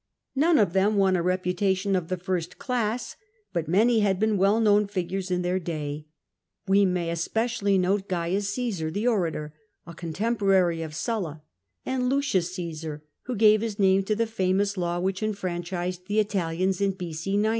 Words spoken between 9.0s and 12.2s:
orator, a con temporary of Sulla, and